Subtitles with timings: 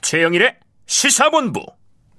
[0.00, 0.54] 최영일의
[0.86, 1.60] 시사본부.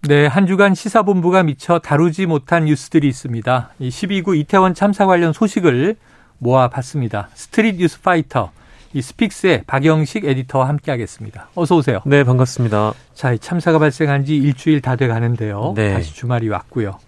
[0.04, 3.72] 네, 한 주간 시사본부가 미처 다루지 못한 뉴스들이 있습니다.
[3.82, 5.96] 12구 이태원 참사 관련 소식을
[6.38, 7.30] 모아봤습니다.
[7.34, 8.52] 스트릿 뉴스 파이터,
[8.94, 11.50] 이 스픽스의 박영식 에디터와 함께하겠습니다.
[11.56, 12.02] 어서 오세요.
[12.06, 12.94] 네, 반갑습니다.
[13.16, 15.74] 자, 이 참사가 발생한 지 일주일 다 돼 가는데요.
[15.76, 15.94] 네.
[15.94, 17.00] 다시 주말이 왔고요.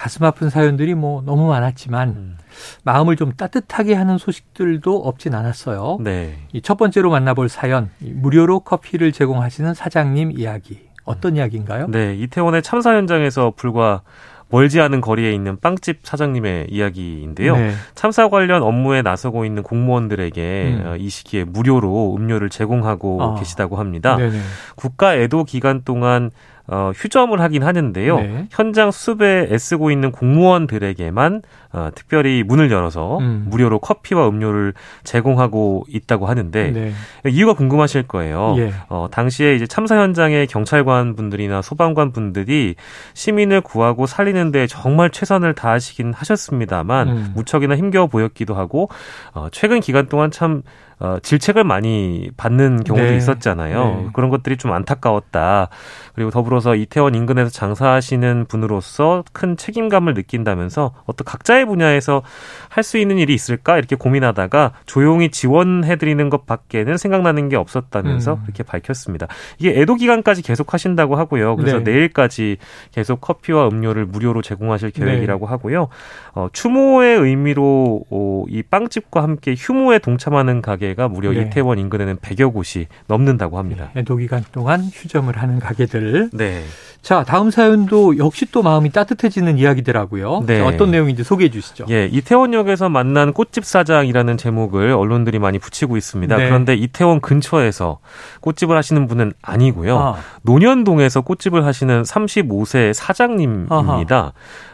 [0.00, 2.38] 가슴 아픈 사연들이 뭐 너무 많았지만 음.
[2.84, 5.98] 마음을 좀 따뜻하게 하는 소식들도 없진 않았어요.
[6.00, 6.38] 네.
[6.54, 11.36] 이 첫 번째로 만나볼 사연 무료로 커피를 제공하시는 사장님 이야기 어떤 음.
[11.36, 11.88] 이야기인가요?
[11.88, 14.00] 네, 이태원의 참사 현장에서 불과
[14.48, 17.56] 멀지 않은 거리에 있는 빵집 사장님의 이야기인데요.
[17.56, 17.72] 네.
[17.94, 20.86] 참사 관련 업무에 나서고 있는 공무원들에게 음.
[20.86, 23.34] 어, 이 시기에 무료로 음료를 제공하고 아.
[23.38, 24.16] 계시다고 합니다.
[24.16, 24.38] 네네.
[24.76, 26.30] 국가 애도 기간 동안
[26.72, 28.16] 어, 휴점을 하긴 하는데요.
[28.20, 28.46] 네.
[28.50, 31.42] 현장 수습에 애쓰고 있는 공무원들에게만
[31.72, 33.46] 어, 특별히 문을 열어서 음.
[33.48, 36.92] 무료로 커피와 음료를 제공하고 있다고 하는데 네.
[37.28, 38.54] 이유가 궁금하실 거예요.
[38.58, 38.72] 예.
[38.88, 42.76] 어, 당시에 이제 참사 현장의 경찰관 분들이나 소방관 분들이
[43.14, 47.32] 시민을 구하고 살리는데 정말 최선을 다하시긴 하셨습니다만 음.
[47.34, 48.88] 무척이나 힘겨워 보였기도 하고
[49.34, 50.62] 어, 최근 기간 동안 참
[51.00, 53.16] 어, 질책을 많이 받는 경우도 네.
[53.16, 53.84] 있었잖아요.
[53.84, 54.08] 네.
[54.12, 55.68] 그런 것들이 좀 안타까웠다.
[56.14, 62.22] 그리고 더불어서 이태원 인근에서 장사하시는 분으로서 큰 책임감을 느낀다면서 어떤 각자의 분야에서
[62.68, 68.40] 할 수 있는 일이 있을까 이렇게 고민하다가 조용히 지원해드리는 것밖에는 생각나는 게 없었다면서 음.
[68.46, 69.28] 이렇게 밝혔습니다.
[69.58, 71.56] 이게 애도 기간까지 계속 하신다고 하고요.
[71.56, 71.92] 그래서 네.
[71.92, 72.56] 내일까지
[72.90, 75.50] 계속 커피와 음료를 무료로 제공하실 계획이라고 네.
[75.50, 75.88] 하고요.
[76.34, 81.42] 어, 추모의 의미로 어, 이 빵집과 함께 휴무에 동참하는 가게 가게가 무려 네.
[81.42, 83.90] 이태원 인근에는 100여 곳이 넘는다고 합니다.
[83.94, 86.30] 네, 기간 동안 휴점을 하는 가게들.
[86.32, 86.62] 네.
[87.02, 90.44] 자, 다음 사연도 역시 또 마음이 따뜻해지는 이야기더라고요.
[90.46, 90.58] 네.
[90.58, 91.86] 자, 어떤 내용인지 소개해 주시죠.
[91.90, 96.36] 예, 이태원역에서 만난 꽃집 사장이라는 제목을 언론들이 많이 붙이고 있습니다.
[96.36, 96.46] 네.
[96.46, 97.98] 그런데 이태원 근처에서
[98.40, 99.98] 꽃집을 하시는 분은 아니고요.
[99.98, 100.16] 아.
[100.42, 104.16] 논현동에서 꽃집을 하시는 35세 사장님입니다.
[104.16, 104.32] 아하.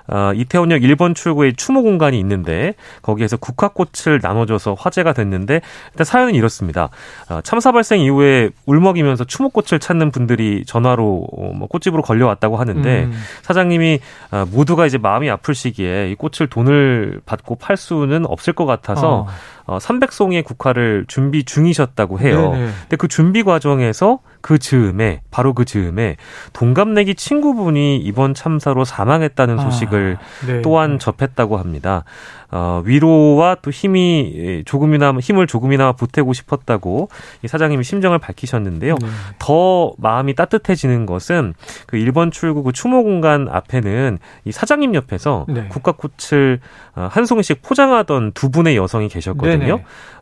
[0.09, 5.61] 어, 이태원역 1번 출구에 추모 공간이 있는데 거기에서 국화꽃을 나눠줘서 화제가 됐는데
[5.93, 6.91] 일단 사연은 이렇습니다.
[7.29, 13.13] 어, 참사 발생 이후에 울먹이면서 추모꽃을 찾는 분들이 전화로 어, 뭐 꽃집으로 걸려왔다고 하는데 음.
[13.43, 14.01] 사장님이
[14.31, 19.23] 어, 모두가 이제 마음이 아플 시기에 이 꽃을 돈을 받고 팔 수는 없을 것 같아서
[19.23, 19.27] 어.
[19.67, 22.53] 어, 300송이의 국화를 준비 중이셨다고 해요.
[22.53, 22.71] 네네.
[22.83, 26.17] 근데 그 준비 과정에서 그 즈음에 바로 그 즈음에
[26.53, 30.63] 동갑내기 친구분이 이번 참사로 사망했다는 아, 소식을 아, 네.
[30.63, 32.05] 또한 접했다고 합니다.
[32.53, 37.09] 어, 위로와 또 힘이 조금이나 힘을 조금이나 보태고 싶었다고
[37.43, 38.95] 이 사장님이 심정을 밝히셨는데요.
[39.01, 39.09] 네.
[39.41, 41.55] 더 마음이 따뜻해지는 것은
[41.87, 45.67] 그 1번 출구 그 추모 공간 앞에는 이 사장님 옆에서 네.
[45.69, 46.61] 국가꽃을
[46.95, 49.56] 어, 한 송이씩 포장하던 두 분의 여성이 계셨거든요.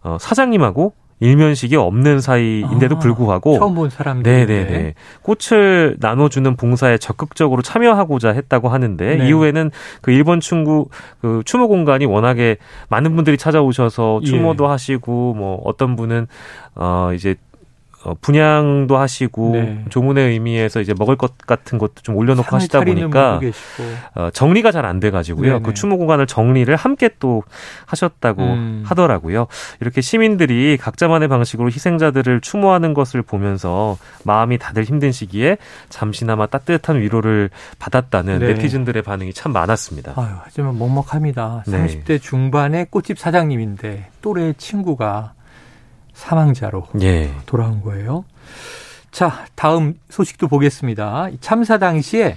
[0.03, 4.95] 어, 사장님하고 일면식이 없는 사이인데도 아, 불구하고 처음 본 사람들 네네네.
[5.23, 9.29] 꽃을 나눠주는 봉사에 적극적으로 참여하고자 했다고 하는데 네.
[9.29, 9.71] 이후에는
[10.03, 10.89] 그 일본 충구
[11.21, 12.57] 그 추모 공간이 워낙에
[12.89, 14.69] 많은 분들이 찾아오셔서 추모도 예.
[14.69, 16.27] 하시고 뭐 어떤 분은
[16.75, 17.37] 어 이제
[18.05, 19.85] 어, 분양도 하시고 네.
[19.89, 23.41] 조문의 의미에서 이제 먹을 것 같은 것도 좀 올려놓고 하시다 보니까
[24.15, 25.49] 어, 정리가 잘 안 돼가지고요.
[25.49, 25.63] 네네.
[25.63, 27.43] 그 추모 공간을 정리를 함께 또
[27.87, 28.83] 하셨다고 음.
[28.87, 29.47] 하더라고요.
[29.81, 35.57] 이렇게 시민들이 각자만의 방식으로 희생자들을 추모하는 것을 보면서 마음이 다들 힘든 시기에
[35.89, 38.47] 잠시나마 따뜻한 위로를 받았다는 네.
[38.49, 40.13] 네티즌들의 반응이 참 많았습니다.
[40.17, 41.65] 아유, 하지만 먹먹합니다.
[41.67, 45.33] 30대 중반의 꽃집 사장님인데 또래 친구가
[46.15, 47.33] 사망자로 예.
[47.47, 48.25] 돌아온 거예요.
[49.11, 51.29] 자, 다음 소식도 보겠습니다.
[51.41, 52.37] 참사 당시에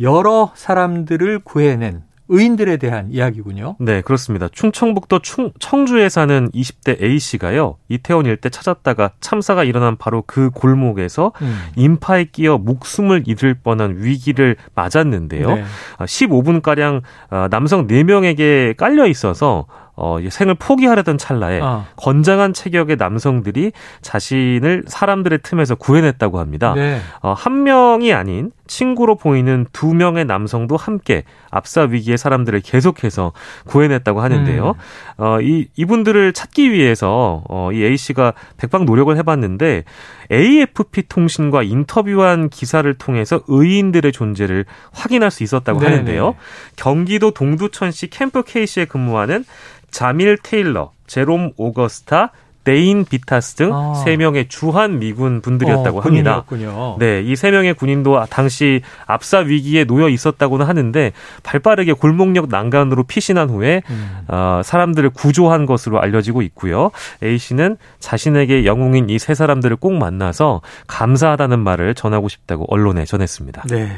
[0.00, 3.76] 여러 사람들을 구해낸 의인들에 대한 이야기군요.
[3.78, 4.48] 네, 그렇습니다.
[4.50, 7.76] 충청북도 충, 청주에 사는 20대 A 씨가요.
[7.90, 11.58] 이태원 일대 찾았다가 참사가 일어난 바로 그 골목에서 음.
[11.76, 15.54] 인파에 끼어 목숨을 잃을 뻔한 위기를 맞았는데요.
[15.54, 15.64] 네.
[15.98, 21.86] 15분 아, 가량 아, 남성 4 명에게 깔려 있어서 어, 생을 포기하려던 찰나에 아.
[21.96, 26.72] 건장한 체격의 남성들이 자신을 사람들의 틈에서 구해냈다고 합니다.
[26.74, 27.00] 네.
[27.20, 33.32] 어, 한 명이 아닌 친구로 보이는 두 명의 남성도 함께 압사 위기의 사람들을 계속해서
[33.66, 34.68] 구해냈다고 하는데요.
[34.68, 35.22] 음.
[35.22, 39.84] 어, 이, 이분들을 찾기 위해서 어, 이 A 씨가 백방 노력을 해봤는데
[40.30, 45.90] AFP 통신과 인터뷰한 기사를 통해서 의인들의 존재를 확인할 수 있었다고 네네.
[45.90, 46.34] 하는데요.
[46.76, 49.44] 경기도 동두천시 캠프 K시에 근무하는
[49.90, 52.30] 자밀 테일러, 제롬 오거스타,
[52.64, 54.04] 데인 비타스 등 아.
[54.04, 56.44] 3명의 주한 미군 분들이었다고 어, 합니다.
[56.98, 61.12] 네, 이 3명의 군인도 당시 압사 위기에 놓여 있었다고는 하는데
[61.42, 64.18] 발빠르게 골목역 난간으로 피신한 후에 음.
[64.28, 66.90] 어, 사람들을 구조한 것으로 알려지고 있고요.
[67.22, 73.62] A 씨는 자신에게 영웅인 이 세 사람들을 꼭 만나서 감사하다는 말을 전하고 싶다고 언론에 전했습니다.
[73.68, 73.92] 네.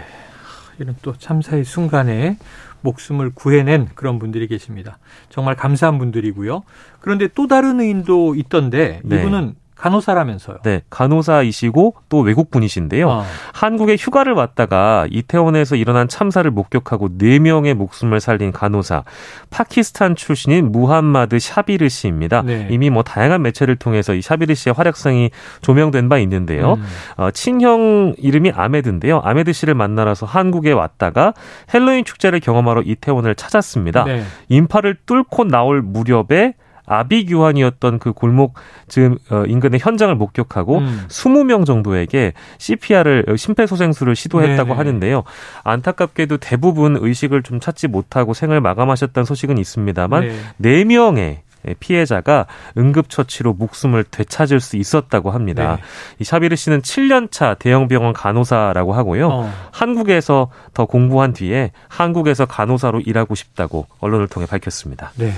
[0.79, 2.37] 이런 또 참사의 순간에
[2.85, 4.99] 목숨을 구해낸 그런 분들이 계십니다.
[5.31, 6.63] 정말 감사한 분들이고요.
[7.01, 9.17] 그런데 또 다른 의인도 있던데 네.
[9.17, 9.55] 이분은
[9.85, 10.59] 간호사라면서요.
[10.63, 13.11] 네, 간호사이시고 또 외국 분이신데요.
[13.11, 13.25] 아.
[13.53, 19.05] 한국에 휴가를 왔다가 이태원에서 일어난 참사를 목격하고 4명의 목숨을 살린 간호사
[19.51, 22.41] 파키스탄 출신인 무함마드 샤비르 씨입니다.
[22.41, 22.67] 네.
[22.71, 26.75] 이미 뭐 다양한 매체를 통해서 이 샤비르 씨의 활약상이 조명된 바 있는데요.
[26.75, 26.85] 음.
[27.19, 29.21] 어, 친형 이름이 아메드인데요.
[29.23, 31.35] 아메드 씨를 만나러서 한국에 왔다가
[31.75, 34.05] 헬로윈 축제를 경험하러 이태원을 찾았습니다.
[34.05, 34.23] 네.
[34.49, 36.55] 인파를 뚫고 나올 무렵에
[36.87, 38.55] 아비규환이었던 그 골목
[38.89, 41.05] 즉 어, 인근의 현장을 목격하고 음.
[41.09, 44.77] 20명 정도에게 CPR을 어, 심폐소생술을 시도했다고 네네.
[44.77, 45.25] 하는데요.
[45.63, 50.29] 안타깝게도 대부분 의식을 좀 찾지 못하고 생을 마감하셨다는 소식은 있습니다만
[50.59, 50.85] 네.
[50.85, 51.39] 4명의
[51.81, 52.47] 피해자가
[52.77, 55.77] 응급처치로 목숨을 되찾을 수 있었다고 합니다.
[55.77, 55.83] 네.
[56.19, 59.29] 이 샤비르 씨는 7년차 대형병원 간호사라고 하고요.
[59.29, 59.53] 어.
[59.73, 65.13] 한국에서 더 공부한 뒤에 한국에서 간호사로 일하고 싶다고 언론을 통해 밝혔습니다.
[65.17, 65.33] 네.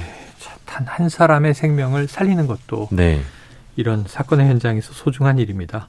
[0.66, 3.22] 단 한 사람의 생명을 살리는 것도 네.
[3.76, 5.86] 이런 사건의 현장에서 소중한 일입니다.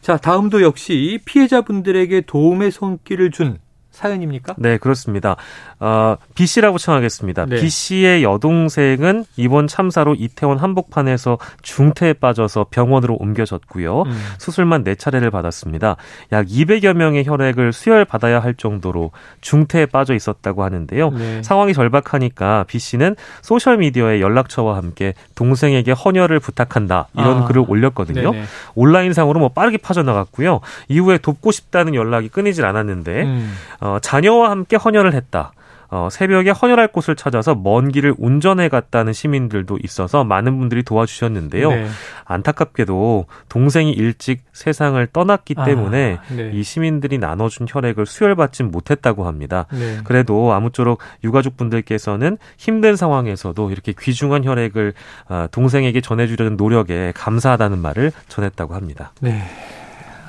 [0.00, 3.58] 자, 다음도 역시 피해자분들에게 도움의 손길을 준
[3.98, 4.54] 사연입니까?
[4.58, 5.34] 네, 그렇습니다.
[5.80, 7.46] 어, B 씨라고 청하겠습니다.
[7.46, 7.60] 네.
[7.60, 14.02] B 씨의 여동생은 이번 참사로 이태원 한복판에서 중태에 빠져서 병원으로 옮겨졌고요.
[14.02, 14.26] 음.
[14.38, 15.96] 수술만 네 차례를 받았습니다.
[16.30, 19.10] 약 200여 명의 혈액을 수혈 받아야 할 정도로
[19.40, 21.10] 중태에 빠져 있었다고 하는데요.
[21.10, 21.42] 네.
[21.42, 27.44] 상황이 절박하니까 B 씨는 소셜 미디어에 연락처와 함께 동생에게 헌혈을 부탁한다 이런 아.
[27.46, 28.30] 글을 올렸거든요.
[28.30, 28.44] 네네.
[28.76, 30.60] 온라인상으로 뭐 빠르게 빠져나갔고요.
[30.88, 33.54] 이후에 돕고 싶다는 연락이 끊이질 않았는데 음.
[33.80, 35.52] 어, 자녀와 함께 헌혈을 했다.
[35.90, 41.70] 어, 새벽에 헌혈할 곳을 찾아서 먼 길을 운전해 갔다는 시민들도 있어서 많은 분들이 도와주셨는데요.
[41.70, 41.88] 네.
[42.26, 46.50] 안타깝게도 동생이 일찍 세상을 떠났기 아, 때문에 아, 네.
[46.52, 49.64] 이 시민들이 나눠준 혈액을 수혈받지 못했다고 합니다.
[49.72, 49.98] 네.
[50.04, 54.92] 그래도 아무쪼록 유가족 분들께서는 힘든 상황에서도 이렇게 귀중한 혈액을
[55.30, 59.12] 어, 동생에게 전해주려는 노력에 감사하다는 말을 전했다고 합니다.
[59.22, 59.42] 네.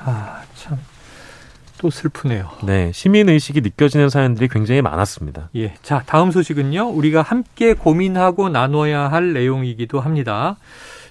[0.06, 0.78] 아, 참.
[1.80, 2.50] 또 슬프네요.
[2.62, 5.48] 네, 시민 의식이 느껴지는 사연들이 굉장히 많았습니다.
[5.56, 5.72] 예.
[5.82, 6.88] 자, 다음 소식은요.
[6.88, 10.56] 우리가 함께 고민하고 나눠야 할 내용이기도 합니다.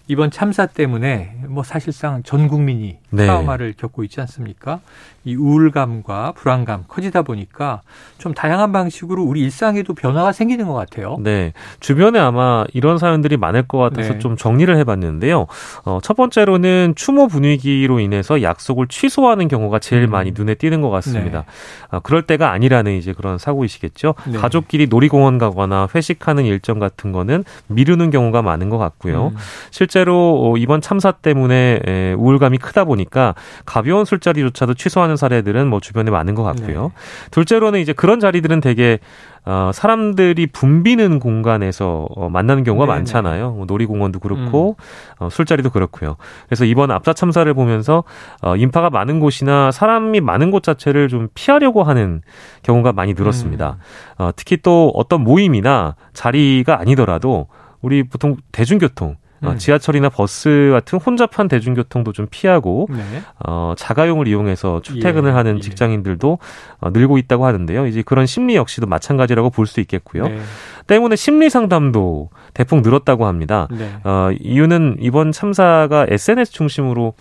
[0.08, 3.24] 이번 참사 때문에 뭐 사실상 전 국민이 네.
[3.24, 4.80] 트라우마를 겪고 있지 않습니까?
[5.26, 7.82] 이 우울감과 불안감 커지다 보니까
[8.18, 11.18] 좀 다양한 방식으로 우리 일상에도 변화가 생기는 것 같아요.
[11.20, 11.54] 네.
[11.80, 14.20] 주변에 아마 이런 사연들이 많을 것 같아서 네.
[14.20, 15.48] 좀 정리를 해봤는데요.
[15.84, 20.12] 어, 첫 번째로는 추모 분위기로 인해서 약속을 취소하는 경우가 제일 음.
[20.12, 21.40] 많이 눈에 띄는 것 같습니다.
[21.40, 21.98] 네.
[21.98, 24.16] 어, 그럴 때가 아니라는 이제 그런 사고이시겠죠.
[24.28, 24.38] 네.
[24.38, 29.28] 가족끼리 놀이공원 가거나 회식하는 일정 같은 거는 미루는 경우가 많은 것 같고요.
[29.34, 29.38] 음.
[29.72, 33.36] 실제로 어, 이번 참사 때문에 우울감이 크다 보니 까
[33.66, 36.84] 가벼운 술자리조차도 취소하는 사례들은 뭐 주변에 많은 것 같고요.
[36.84, 37.30] 네.
[37.32, 39.00] 둘째로는 이제 그런 자리들은 되게
[39.46, 42.98] 어, 사람들이 붐비는 공간에서 어, 만나는 경우가 네네.
[42.98, 43.52] 많잖아요.
[43.52, 45.26] 뭐 놀이공원도 그렇고 음.
[45.26, 46.18] 어, 술자리도 그렇고요.
[46.48, 48.04] 그래서 이번 압사 참사를 보면서
[48.42, 52.22] 어, 인파가 많은 곳이나 사람이 많은 곳 자체를 좀 피하려고 하는
[52.64, 53.78] 경우가 많이 늘었습니다.
[54.20, 54.24] 음.
[54.24, 57.48] 어, 특히 또 어떤 모임이나 자리가 아니더라도
[57.82, 59.58] 우리 보통 대중교통 어, 음.
[59.58, 63.02] 지하철이나 버스 같은 혼잡한 대중교통도 좀 피하고 네.
[63.46, 65.62] 어, 자가용을 이용해서 출퇴근을 예, 하는 예.
[65.62, 66.38] 직장인들도
[66.80, 67.88] 어, 늘고 있다고 하는데요.
[67.88, 70.28] 이제 그런 심리 역시도 마찬가지라고 볼 수 있겠고요.
[70.28, 70.40] 네.
[70.88, 73.68] 때문에 심리 상담도 대폭 늘었다고 합니다.
[73.70, 73.90] 네.
[74.04, 77.14] 어, 이유는 이번 참사가 SNS 중심으로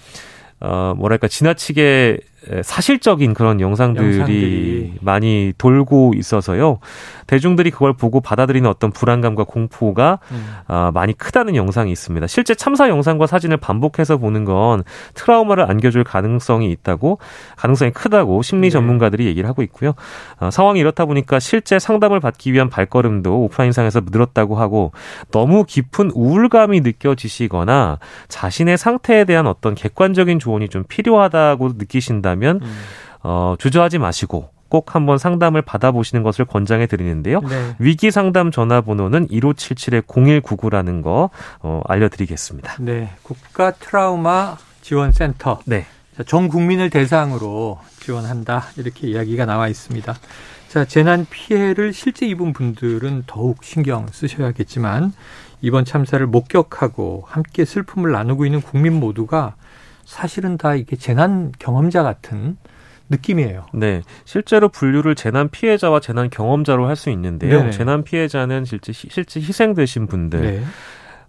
[0.61, 2.19] 어, 뭐랄까, 지나치게
[2.63, 6.79] 사실적인 그런 영상들이, 영상들이, 많이 돌고 있어서요.
[7.27, 10.55] 대중들이 그걸 보고 받아들이는 어떤 불안감과 공포가 음.
[10.69, 12.27] 어, 많이 크다는 영상이 있습니다.
[12.29, 17.19] 실제 참사 영상과 사진을 반복해서 보는 건 트라우마를 안겨줄 가능성이 있다고
[17.57, 18.71] 가능성이 크다고 심리 네.
[18.71, 19.31] 전문가들이 네.
[19.31, 19.95] 얘기를 하고 있고요.
[20.39, 24.93] 어, 상황이 이렇다 보니까 실제 상담을 받기 위한 발걸음도 오프라인상에서 늘었다고 하고
[25.33, 32.79] 너무 깊은 우울감이 느껴지시거나 자신의 상태에 대한 어떤 객관적인 조언이 좀 필요하다고 느끼신다 면 음.
[33.23, 37.41] 어, 주저하지 마시고 꼭 한번 상담을 받아보시는 것을 권장해 드리는데요.
[37.41, 37.75] 네.
[37.79, 41.31] 위기 상담 전화번호는 1577-0199라는 거
[41.61, 42.77] 어, 알려드리겠습니다.
[42.81, 45.61] 네, 국가 트라우마 지원센터.
[45.65, 45.87] 네.
[46.17, 50.15] 자, 전 국민을 대상으로 지원한다 이렇게 이야기가 나와 있습니다.
[50.69, 55.13] 자, 재난 피해를 실제 입은 분들은 더욱 신경 쓰셔야겠지만
[55.63, 59.55] 이번 참사를 목격하고 함께 슬픔을 나누고 있는 국민 모두가
[60.09, 62.57] 사실은 다 이게 재난 경험자 같은
[63.11, 63.67] 느낌이에요.
[63.75, 64.01] 네.
[64.25, 67.65] 실제로 분류를 재난 피해자와 재난 경험자로 할 수 있는데요.
[67.65, 70.41] 네 재난 피해자는 실제, 실제 희생되신 분들.
[70.41, 70.63] 네.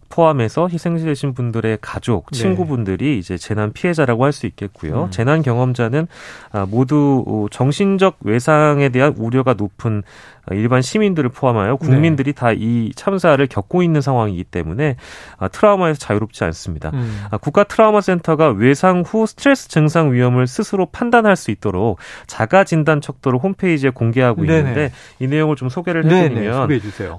[0.10, 2.38] 포함해서 희생되신 분들의 가족, 네.
[2.38, 3.18] 친구분들이 네.
[3.18, 5.06] 이제 재난 피해자라고 할 수 있겠고요.
[5.06, 5.12] 음.
[5.12, 6.08] 재난 경험자는
[6.52, 10.04] 아, 모두 어, 정신적 외상에 대한 우려가 높은
[10.52, 12.40] 일반 시민들을 포함하여 국민들이 네.
[12.40, 14.96] 다이 참사를 겪고 있는 상황이기 때문에
[15.38, 16.90] 아, 트라우마에서 자유롭지 않습니다.
[16.94, 17.24] 음.
[17.30, 23.00] 아, 국가 트라우마 센터가 외상 후 스트레스 증상 위험을 스스로 판단할 수 있도록 자가 진단
[23.02, 24.58] 척도를 홈페이지에 공개하고 네네.
[24.60, 26.68] 있는데 이 내용을 좀 소개를 해드리면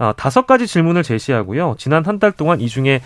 [0.00, 1.76] 아, 다섯 가지 질문을 제시하고요.
[1.78, 3.00] 지난 한 달 동안 이중 에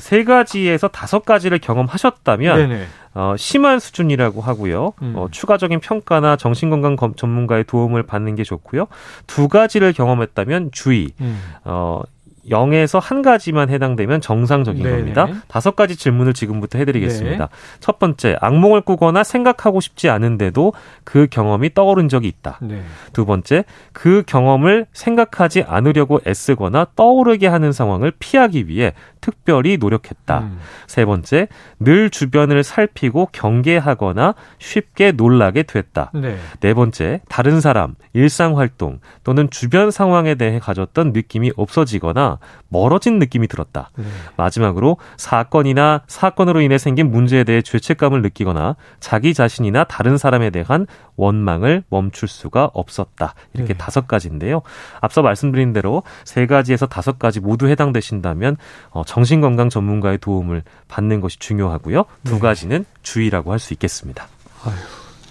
[0.00, 2.86] 세 가지에서 다섯 가지를 경험하셨다면 네네.
[3.14, 4.92] 어, 심한 수준이라고 하고요.
[5.02, 5.12] 음.
[5.16, 8.86] 어, 추가적인 평가나 정신건강 전문가의 도움을 받는 게 좋고요.
[9.26, 11.10] 두 가지를 경험했다면 주의.
[11.20, 11.40] 음.
[11.64, 12.02] 어,
[12.50, 14.96] 0에서 한 가지만 해당되면 정상적인 네네.
[14.96, 15.28] 겁니다.
[15.48, 17.46] 다섯 가지 질문을 지금부터 해드리겠습니다.
[17.46, 17.52] 네.
[17.80, 20.72] 첫 번째, 악몽을 꾸거나 생각하고 싶지 않은데도
[21.04, 22.58] 그 경험이 떠오른 적이 있다.
[22.60, 22.82] 네.
[23.12, 30.38] 두 번째, 그 경험을 생각하지 않으려고 애쓰거나 떠오르게 하는 상황을 피하기 위해 특별히 노력했다.
[30.40, 30.58] 음.
[30.86, 31.48] 세 번째,
[31.78, 36.10] 늘 주변을 살피고 경계하거나 쉽게 놀라게 됐다.
[36.14, 36.36] 네.
[36.60, 43.48] 네 번째, 다른 사람, 일상 활동 또는 주변 상황에 대해 가졌던 느낌이 없어지거나 멀어진 느낌이
[43.48, 43.90] 들었다.
[43.96, 44.04] 네.
[44.36, 50.86] 마지막으로 사건이나 사건으로 인해 생긴 문제에 대해 죄책감을 느끼거나 자기 자신이나 다른 사람에 대한
[51.16, 53.34] 원망을 멈출 수가 없었다.
[53.52, 53.78] 이렇게 네.
[53.78, 54.62] 다섯 가지인데요.
[55.00, 58.56] 앞서 말씀드린 대로 세 가지에서 다섯 가지 모두 해당되신다면
[58.90, 62.04] 어, 정신건강 전문가의 도움을 받는 것이 중요하고요.
[62.22, 62.38] 두 네.
[62.38, 64.28] 가지는 주의라고 할 수 있겠습니다.
[64.64, 64.74] 아유,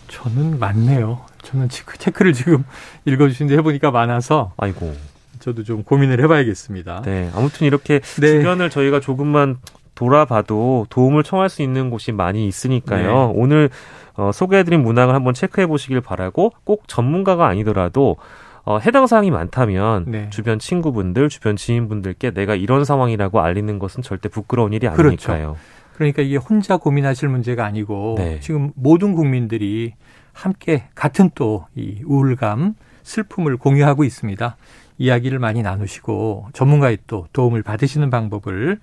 [0.10, 1.22] 저는 많네요.
[1.44, 2.66] 저는 체크를 지금
[3.06, 4.52] 읽어주신데 해보니까 많아서.
[4.58, 4.94] 아이고.
[5.40, 7.04] 저도 좀 고민을 해봐야겠습니다.
[7.06, 8.28] 네, 아무튼 이렇게 네.
[8.28, 9.60] 주변을 저희가 조금만
[9.96, 13.28] 돌아봐도 도움을 청할 수 있는 곳이 많이 있으니까요.
[13.28, 13.34] 네.
[13.34, 13.70] 오늘
[14.16, 18.18] 어, 소개해드린 문항을 한번 체크해 보시길 바라고 꼭 전문가가 아니더라도
[18.64, 20.30] 어, 해당 사항이 많다면 네.
[20.30, 25.32] 주변 친구분들, 주변 지인분들께 내가 이런 상황이라고 알리는 것은 절대 부끄러운 일이 그렇죠.
[25.32, 25.54] 아니니까요.
[25.54, 25.60] 그렇죠.
[25.96, 28.40] 그러니까 이게 혼자 고민하실 문제가 아니고 네.
[28.40, 29.94] 지금 모든 국민들이
[30.34, 34.56] 함께 같은 또 이 우울감, 슬픔을 공유하고 있습니다.
[34.98, 38.80] 이야기를 많이 나누시고 전문가의 또 도움을 받으시는 방법을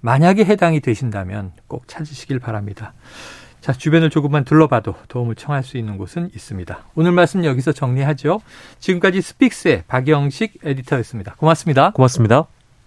[0.00, 2.92] 만약에 해당이 되신다면 꼭 찾으시길 바랍니다.
[3.62, 6.84] 자, 주변을 조금만 둘러봐도 도움을 청할 수 있는 곳은 있습니다.
[6.96, 8.40] 오늘 말씀 여기서 정리하죠.
[8.80, 11.36] 지금까지 스픽스의 박영식 에디터였습니다.
[11.36, 11.92] 고맙습니다.
[11.92, 12.51] 고맙습니다.